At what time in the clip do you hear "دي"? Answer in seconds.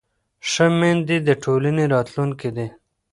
2.57-2.67